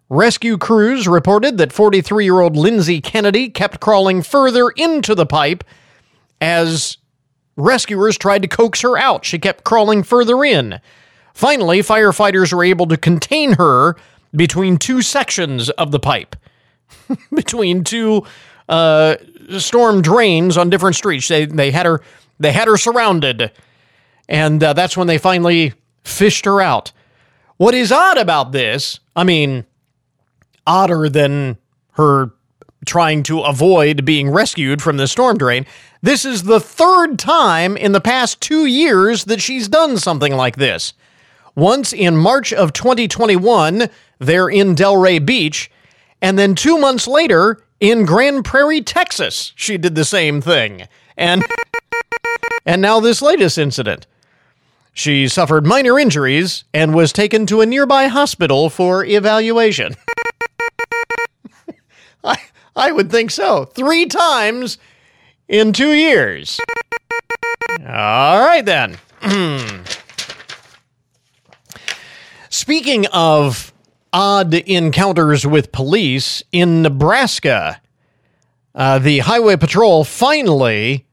[0.09, 5.65] Rescue crews reported that 43 year old Lindsay Kennedy kept crawling further into the pipe
[6.41, 6.99] as
[7.57, 9.25] rescuers tried to coax her out.
[9.25, 10.81] She kept crawling further in.
[11.35, 13.97] Finally, firefighters were able to contain her
[14.35, 16.37] between two sections of the pipe,
[17.35, 18.27] between two
[18.69, 19.17] uh,
[19.59, 21.29] storm drains on different streets.
[21.29, 22.03] They they had her
[22.39, 23.51] they had her surrounded,
[24.33, 26.91] and uh, that's when they finally fished her out.
[27.59, 28.99] What is odd about this?
[29.15, 29.67] I mean,
[30.67, 31.59] odder than
[31.93, 32.31] her
[32.87, 35.67] trying to avoid being rescued from the storm drain.
[36.01, 40.57] This is the third time in the past two years that she's done something like
[40.57, 40.95] this.
[41.55, 45.71] Once in March of 2021, there in Delray Beach,
[46.23, 50.89] and then two months later in Grand Prairie, Texas, she did the same thing.
[51.19, 51.45] And
[52.65, 54.07] and now this latest incident.
[54.93, 59.95] She suffered minor injuries and was taken to a nearby hospital for evaluation.
[62.25, 62.37] I
[62.77, 63.65] I would think so.
[63.65, 64.79] 3 times
[65.49, 66.61] in 2 years.
[67.81, 68.99] All right then.
[72.51, 73.73] Speaking of
[74.13, 77.81] odd encounters with police in Nebraska,
[78.75, 81.07] uh, the Highway Patrol finally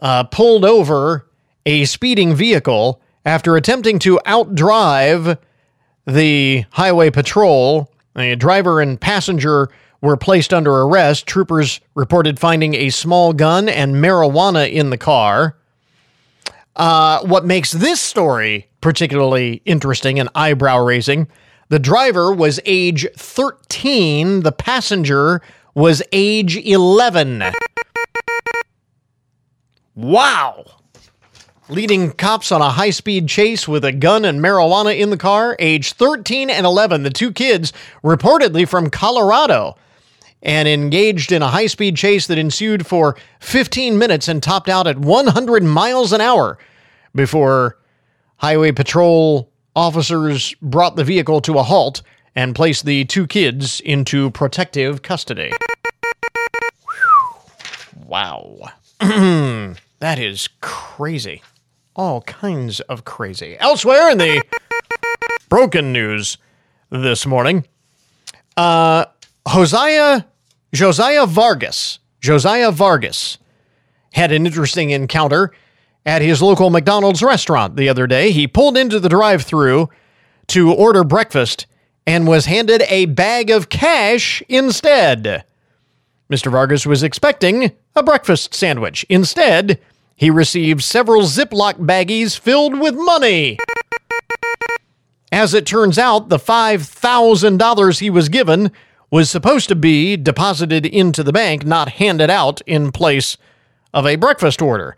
[0.00, 1.25] uh, pulled over
[1.66, 5.38] a speeding vehicle after attempting to outdrive
[6.06, 7.92] the Highway Patrol.
[8.16, 9.68] A driver and passenger
[10.00, 11.26] were placed under arrest.
[11.26, 15.56] Troopers reported finding a small gun and marijuana in the car.
[16.76, 21.26] Uh, what makes this story particularly interesting and eyebrow raising
[21.68, 25.42] the driver was age 13, the passenger
[25.74, 27.42] was age 11.
[29.96, 30.75] Wow.
[31.68, 35.56] Leading cops on a high speed chase with a gun and marijuana in the car,
[35.58, 37.72] age 13 and 11, the two kids,
[38.04, 39.76] reportedly from Colorado,
[40.42, 44.86] and engaged in a high speed chase that ensued for 15 minutes and topped out
[44.86, 46.56] at 100 miles an hour
[47.16, 47.78] before
[48.36, 52.00] Highway Patrol officers brought the vehicle to a halt
[52.36, 55.50] and placed the two kids into protective custody.
[58.06, 58.70] wow.
[59.00, 61.42] that is crazy.
[61.96, 63.56] All kinds of crazy.
[63.58, 64.42] Elsewhere in the
[65.48, 66.36] broken news
[66.90, 67.64] this morning,
[68.54, 69.06] uh,
[69.50, 70.24] Josiah,
[70.74, 73.38] Josiah Vargas, Josiah Vargas
[74.12, 75.52] had an interesting encounter
[76.04, 78.30] at his local McDonald's restaurant the other day.
[78.30, 79.88] He pulled into the drive through
[80.48, 81.66] to order breakfast
[82.06, 85.44] and was handed a bag of cash instead.
[86.30, 86.50] Mr.
[86.50, 89.06] Vargas was expecting a breakfast sandwich.
[89.08, 89.80] Instead,
[90.16, 93.58] he received several Ziploc baggies filled with money.
[95.30, 98.72] As it turns out, the $5,000 he was given
[99.10, 103.36] was supposed to be deposited into the bank, not handed out in place
[103.92, 104.96] of a breakfast order.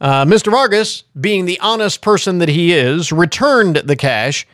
[0.00, 0.50] Uh, Mr.
[0.50, 4.46] Vargas, being the honest person that he is, returned the cash,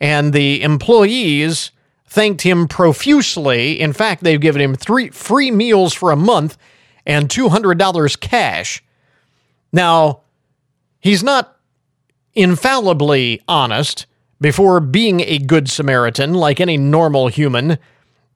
[0.00, 1.70] and the employees
[2.06, 3.80] thanked him profusely.
[3.80, 6.58] In fact, they've given him three free meals for a month
[7.06, 8.82] and $200 cash.
[9.72, 10.22] Now,
[11.00, 11.56] he's not
[12.34, 14.06] infallibly honest
[14.40, 17.78] before being a good Samaritan like any normal human.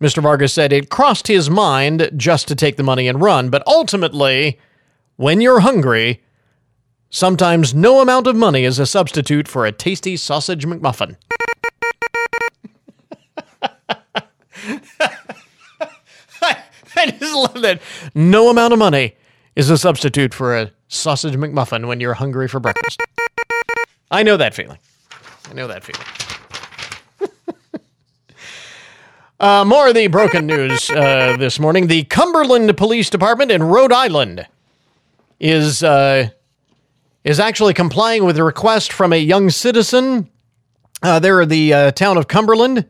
[0.01, 0.23] Mr.
[0.23, 4.59] Vargas said it crossed his mind just to take the money and run, but ultimately,
[5.17, 6.23] when you're hungry,
[7.11, 11.17] sometimes no amount of money is a substitute for a tasty sausage McMuffin.
[16.43, 17.81] I, just love that.
[18.15, 19.17] No amount of money
[19.55, 23.01] is a substitute for a sausage McMuffin when you're hungry for breakfast.
[24.11, 24.79] I know that feeling.
[25.51, 27.33] I know that feeling.
[29.41, 31.89] uh, more of the broken news uh, this morning.
[31.89, 34.47] The Cumberland Police Department in Rhode Island
[35.41, 36.29] is uh,
[37.25, 40.31] is actually complying with a request from a young citizen.
[41.03, 42.87] Uh, there, the uh, town of Cumberland.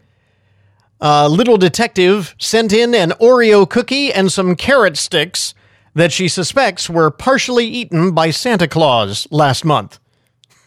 [0.99, 5.55] Uh, little detective sent in an Oreo cookie and some carrot sticks
[5.97, 9.99] that she suspects were partially eaten by Santa Claus last month.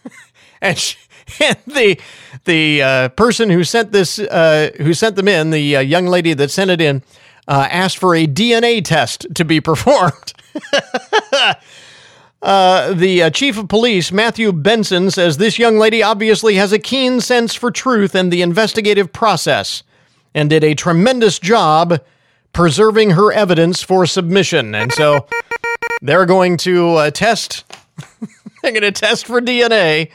[0.61, 0.97] and, she,
[1.39, 1.99] and, the
[2.45, 6.34] the uh, person who sent this uh, who sent them in, the uh, young lady
[6.34, 7.03] that sent it in,
[7.47, 10.34] uh, asked for a DNA test to be performed.
[12.41, 16.80] Uh, the uh, chief of police, Matthew Benson, says this young lady obviously has a
[16.80, 19.84] keen sense for truth and the investigative process
[20.34, 21.99] and did a tremendous job
[22.54, 24.76] preserving her evidence for submission.
[24.76, 25.28] And so
[26.02, 27.66] they're going to uh, test.
[28.62, 30.12] they're going to test for DNA.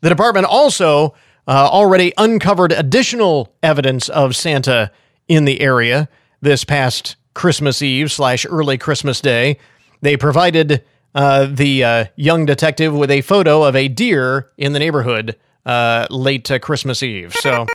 [0.00, 1.14] The department also
[1.46, 4.90] uh, already uncovered additional evidence of Santa
[5.28, 6.08] in the area
[6.40, 9.58] this past Christmas Eve slash early Christmas Day.
[10.00, 14.78] They provided uh, the uh, young detective with a photo of a deer in the
[14.78, 17.34] neighborhood uh, late uh, Christmas Eve.
[17.34, 17.66] So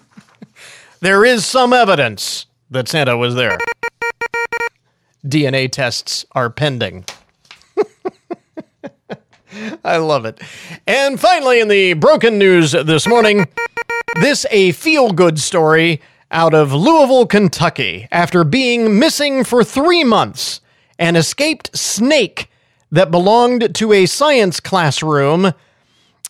[1.00, 3.58] there is some evidence that Santa was there.
[5.24, 7.04] DNA tests are pending.
[9.84, 10.40] I love it.
[10.86, 13.48] And finally, in the broken news this morning,
[14.20, 16.00] this a feel good story
[16.30, 20.60] out of Louisville, Kentucky, after being missing for three months.
[20.98, 22.50] An escaped snake
[22.92, 25.52] that belonged to a science classroom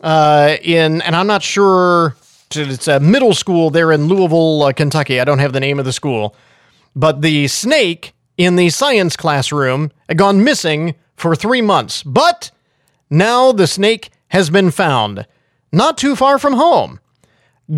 [0.01, 2.17] uh, in, and I'm not sure,
[2.57, 5.21] it's a middle school there in Louisville, uh, Kentucky.
[5.21, 6.35] I don't have the name of the school,
[6.97, 12.03] but the snake in the science classroom had gone missing for three months.
[12.03, 12.51] But
[13.09, 15.27] now the snake has been found,
[15.73, 16.99] not too far from home.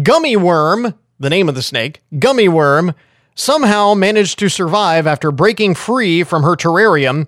[0.03, 2.95] Gummy Worm, the name of the snake, Gummy Worm,
[3.35, 7.27] somehow managed to survive after breaking free from her terrarium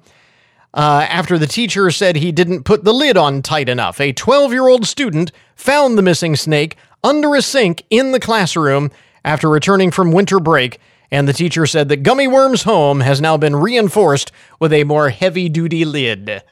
[0.72, 4.01] uh, after the teacher said he didn't put the lid on tight enough.
[4.01, 8.90] A 12 year old student found the missing snake under a sink in the classroom
[9.24, 10.80] after returning from winter break,
[11.11, 15.11] and the teacher said that Gummy Worm's home has now been reinforced with a more
[15.11, 16.28] heavy duty lid.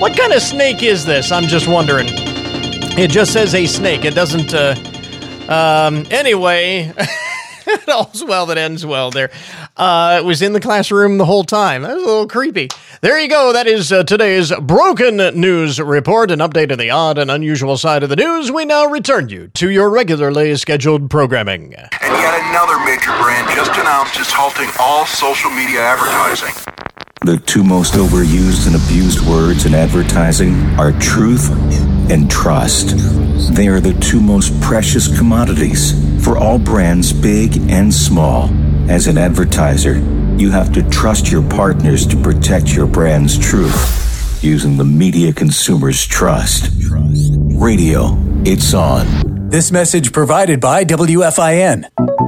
[0.00, 1.30] what kind of snake is this?
[1.30, 2.08] I'm just wondering.
[2.98, 4.04] It just says a snake.
[4.04, 4.52] It doesn't.
[4.52, 4.74] Uh,
[5.48, 6.92] um, anyway,
[7.88, 9.30] all's well that ends well there.
[9.76, 11.82] Uh, it was in the classroom the whole time.
[11.82, 12.68] That was a little creepy.
[13.00, 13.52] There you go.
[13.52, 18.02] That is uh, today's broken news report, an update of the odd and unusual side
[18.02, 18.50] of the news.
[18.50, 21.74] We now return you to your regularly scheduled programming.
[21.74, 26.54] And yet another major brand just announced it's halting all social media advertising.
[27.22, 31.50] The two most overused and abused words in advertising are truth
[32.10, 32.96] and trust.
[33.54, 35.94] They are the two most precious commodities
[36.24, 38.50] for all brands, big and small.
[38.90, 39.98] As an advertiser,
[40.36, 46.04] you have to trust your partners to protect your brand's truth using the media consumers
[46.04, 46.72] trust.
[47.58, 49.48] Radio, it's on.
[49.50, 52.19] This message provided by WFIN.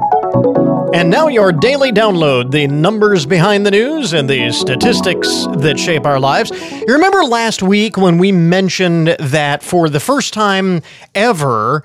[0.94, 6.04] And now your daily download, the numbers behind the news and the statistics that shape
[6.04, 6.50] our lives.
[6.70, 10.82] You remember last week when we mentioned that for the first time
[11.14, 11.82] ever,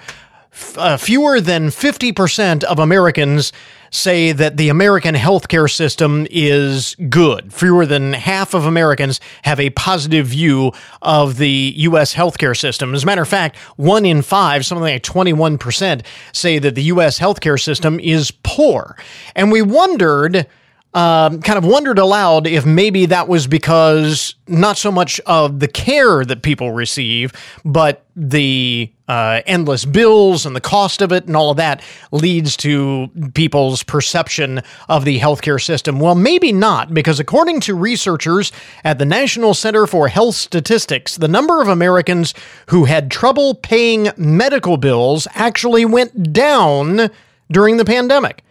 [0.75, 3.53] uh, fewer than 50% of Americans
[3.97, 7.51] say that the American healthcare system is good.
[7.51, 10.71] Fewer than half of Americans have a positive view
[11.01, 12.13] of the U.S.
[12.13, 12.93] healthcare system.
[12.93, 17.19] As a matter of fact, one in five, something like 21%, say that the U.S.
[17.19, 18.95] healthcare system is poor.
[19.35, 20.47] And we wondered
[20.93, 25.67] um, kind of wondered aloud if maybe that was because not so much of the
[25.67, 27.33] care that people receive,
[27.63, 31.81] but the uh, endless bills and the cost of it and all of that
[32.11, 35.99] leads to people's perception of the healthcare system.
[35.99, 38.51] Well, maybe not, because according to researchers
[38.83, 42.33] at the National Center for Health Statistics, the number of Americans
[42.69, 47.09] who had trouble paying medical bills actually went down
[47.51, 48.43] during the pandemic.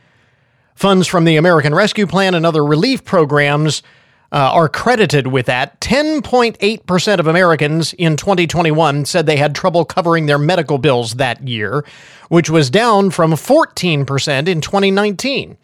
[0.76, 3.82] Funds from the American Rescue Plan and other relief programs
[4.30, 5.80] uh, are credited with that.
[5.80, 11.82] 10.8% of Americans in 2021 said they had trouble covering their medical bills that year,
[12.28, 15.56] which was down from 14% in 2019.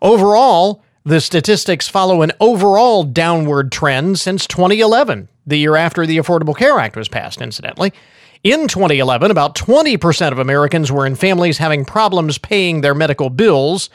[0.00, 6.56] Overall, the statistics follow an overall downward trend since 2011, the year after the Affordable
[6.56, 7.92] Care Act was passed, incidentally.
[8.44, 13.90] In 2011, about 20% of Americans were in families having problems paying their medical bills.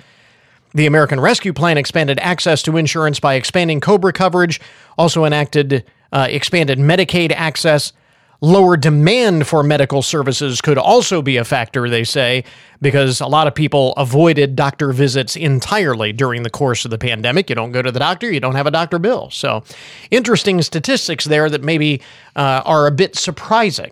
[0.73, 4.61] The American Rescue Plan expanded access to insurance by expanding COBRA coverage,
[4.97, 7.93] also enacted uh, expanded Medicaid access.
[8.41, 12.45] Lower demand for medical services could also be a factor, they say,
[12.81, 17.49] because a lot of people avoided doctor visits entirely during the course of the pandemic.
[17.49, 19.29] You don't go to the doctor, you don't have a doctor bill.
[19.29, 19.63] So,
[20.09, 22.01] interesting statistics there that maybe
[22.37, 23.91] uh, are a bit surprising.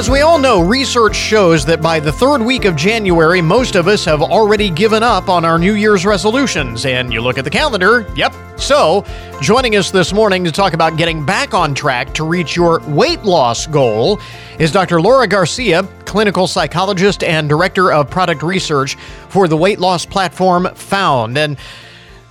[0.00, 3.86] As we all know, research shows that by the third week of January, most of
[3.86, 6.86] us have already given up on our New Year's resolutions.
[6.86, 8.32] And you look at the calendar, yep.
[8.56, 9.04] So,
[9.42, 13.24] joining us this morning to talk about getting back on track to reach your weight
[13.24, 14.18] loss goal
[14.58, 15.02] is Dr.
[15.02, 18.94] Laura Garcia, clinical psychologist and director of product research
[19.28, 21.36] for the weight loss platform Found.
[21.36, 21.58] And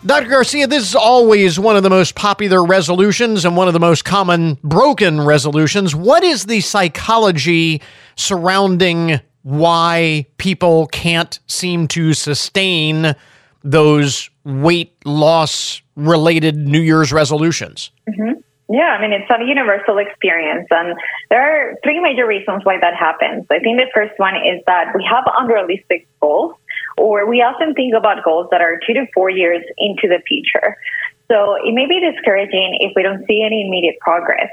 [0.05, 0.29] Dr.
[0.29, 4.05] Garcia, this is always one of the most popular resolutions and one of the most
[4.05, 5.93] common broken resolutions.
[5.93, 7.81] What is the psychology
[8.15, 13.13] surrounding why people can't seem to sustain
[13.61, 17.91] those weight loss related New Year's resolutions?
[18.07, 18.39] Mm-hmm.
[18.71, 20.67] Yeah, I mean, it's a universal experience.
[20.69, 20.95] And
[21.29, 23.47] there are three major reasons why that happens.
[23.49, 26.53] I think the first one is that we have unrealistic goals,
[26.99, 30.75] or we often think about goals that are two to four years into the future.
[31.31, 34.49] So it may be discouraging if we don't see any immediate progress.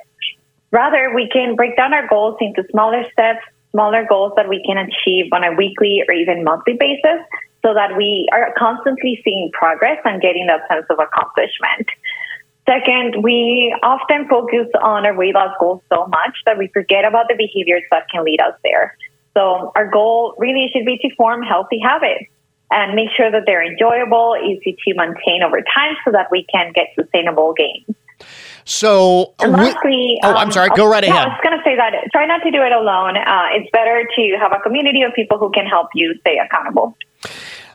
[0.70, 3.40] Rather, we can break down our goals into smaller steps,
[3.72, 7.24] smaller goals that we can achieve on a weekly or even monthly basis
[7.64, 11.88] so that we are constantly seeing progress and getting that sense of accomplishment.
[12.68, 17.26] Second, we often focus on our weight loss goals so much that we forget about
[17.28, 18.96] the behaviors that can lead us there.
[19.34, 22.30] So our goal really should be to form healthy habits
[22.70, 26.72] and make sure that they're enjoyable, easy to maintain over time so that we can
[26.74, 27.96] get sustainable gains.
[28.64, 30.70] So, and lastly, oh, I'm sorry.
[30.74, 31.16] Go right ahead.
[31.16, 33.16] I was going to say that try not to do it alone.
[33.16, 36.96] Uh, it's better to have a community of people who can help you stay accountable.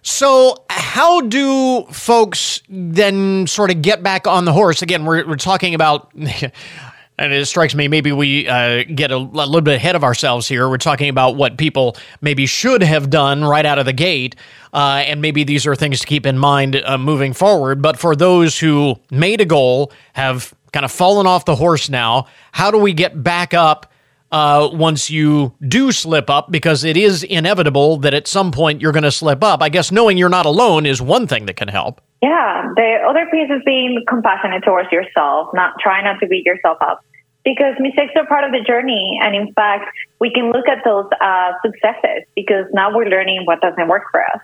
[0.03, 4.81] So, how do folks then sort of get back on the horse?
[4.81, 6.11] Again, we're, we're talking about,
[7.21, 10.47] and it strikes me maybe we uh, get a, a, little bit ahead of ourselves
[10.47, 10.67] here.
[10.67, 14.35] We're talking about what people maybe should have done right out of the gate,
[14.73, 17.81] uh, and maybe these are things to keep in mind uh, moving forward.
[17.81, 22.25] But for those who made a goal, have kind of fallen off the horse now,
[22.53, 23.90] how do we get back up?
[24.31, 28.91] Uh, once you do slip up, because it is inevitable that at some point you're
[28.91, 29.61] going to slip up.
[29.61, 32.01] I guess knowing you're not alone is one thing that can help.
[32.21, 36.77] Yeah, the other piece is being compassionate towards yourself, not trying not to beat yourself
[36.81, 37.03] up.
[37.43, 39.19] Because mistakes are part of the journey.
[39.23, 43.61] And in fact, we can look at those uh, successes because now we're learning what
[43.61, 44.39] doesn't work for us.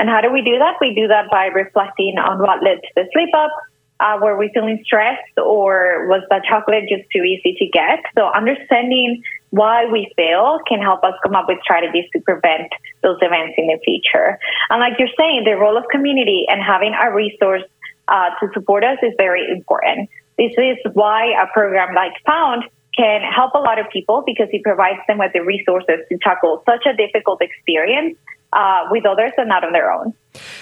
[0.00, 0.74] And how do we do that?
[0.80, 3.50] We do that by reflecting on what led to the slip up,
[4.00, 8.00] uh, were we feeling stressed or was the chocolate just too easy to get?
[8.16, 12.72] So understanding why we fail can help us come up with strategies to prevent
[13.02, 14.38] those events in the future.
[14.70, 17.62] And like you're saying, the role of community and having a resource
[18.08, 20.08] uh, to support us is very important.
[20.38, 22.64] This is why a program like Found
[22.96, 26.62] can help a lot of people because it provides them with the resources to tackle
[26.66, 28.16] such a difficult experience
[28.52, 30.14] uh, with others and not on their own.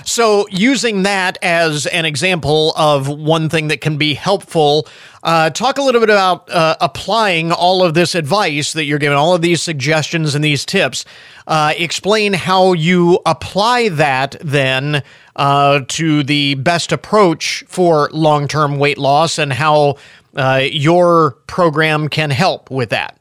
[0.05, 4.89] So, using that as an example of one thing that can be helpful,
[5.23, 9.19] uh, talk a little bit about uh, applying all of this advice that you're giving,
[9.19, 11.05] all of these suggestions and these tips.
[11.47, 15.03] Uh, explain how you apply that then
[15.37, 19.97] uh, to the best approach for long term weight loss and how
[20.37, 23.18] uh, your program can help with that.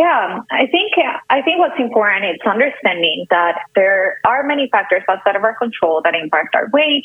[0.00, 0.96] Yeah, I think
[1.28, 6.00] I think what's important is understanding that there are many factors outside of our control
[6.04, 7.04] that impact our weight,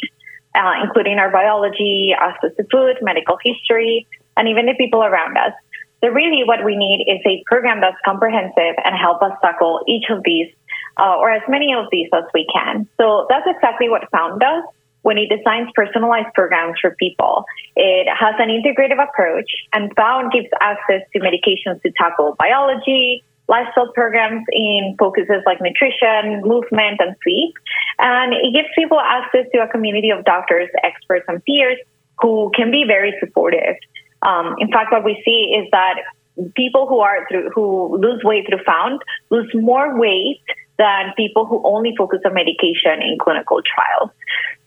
[0.55, 5.51] uh, including our biology, access to food, medical history, and even the people around us.
[5.99, 10.07] So really, what we need is a program that's comprehensive and help us tackle each
[10.09, 10.47] of these,
[10.95, 12.87] uh, or as many of these as we can.
[12.95, 14.63] So that's exactly what Found does
[15.05, 17.45] when it designs personalized programs for people.
[17.75, 23.91] It has an integrative approach and Found gives access to medications to tackle biology, lifestyle
[23.93, 27.53] programs in focuses like nutrition, movement, and sleep.
[27.99, 31.77] And it gives people access to a community of doctors, experts, and peers
[32.19, 33.75] who can be very supportive.
[34.23, 36.01] Um, in fact, what we see is that
[36.55, 40.41] people who are through, who lose weight through Found lose more weight
[40.77, 44.11] than people who only focus on medication in clinical trials.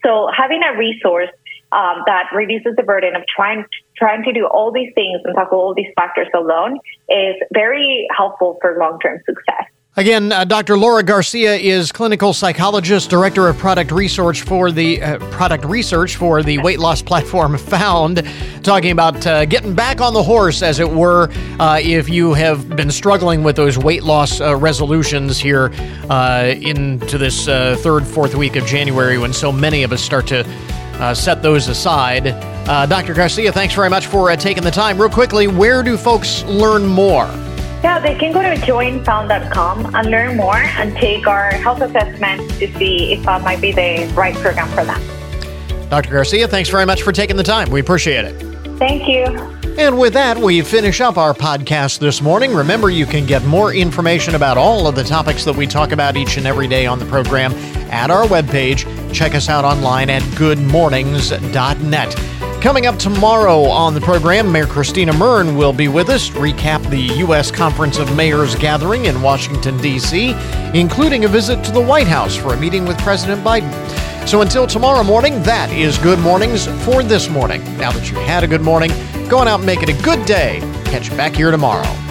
[0.05, 1.29] So having a resource
[1.71, 5.59] um, that reduces the burden of trying trying to do all these things and tackle
[5.59, 6.79] all these factors alone
[7.09, 9.69] is very helpful for long term success.
[9.99, 10.77] Again, uh, Dr.
[10.77, 16.41] Laura Garcia is clinical psychologist, director of product research for the uh, product research for
[16.41, 18.23] the weight loss platform Found,
[18.63, 21.29] talking about uh, getting back on the horse, as it were,
[21.59, 25.69] uh, if you have been struggling with those weight loss uh, resolutions here
[26.09, 30.45] uh, into this third, fourth week of January, when so many of us start to
[31.13, 32.23] set those aside.
[32.87, 33.13] Dr.
[33.13, 34.97] Garcia, thanks very much for taking the time.
[34.97, 37.29] Real quickly, where do folks learn more?
[37.83, 42.77] Yeah, they can go to joinfound.com and learn more and take our health assessment to
[42.77, 45.01] see if that might be the right program for them.
[45.89, 46.11] Dr.
[46.11, 47.69] Garcia, thanks very much for taking the time.
[47.71, 48.33] We appreciate it.
[48.77, 49.23] Thank you.
[49.77, 52.53] And with that, we finish up our podcast this morning.
[52.53, 56.17] Remember, you can get more information about all of the topics that we talk about
[56.17, 57.53] each and every day on the program
[57.89, 58.83] at our webpage.
[59.13, 62.38] Check us out online at goodmornings.net.
[62.61, 67.17] Coming up tomorrow on the program, Mayor Christina Muryn will be with us, recap the
[67.19, 67.51] U.S.
[67.51, 70.35] Conference of Mayors gathering in Washington, D.C.,
[70.73, 73.71] including a visit to the White House for a meeting with President Biden.
[74.27, 77.63] So until tomorrow morning, that is Good Mornings for this morning.
[77.77, 78.91] Now that you've had a good morning,
[79.29, 80.59] go on out and make it a good day.
[80.83, 82.08] Catch you back here tomorrow.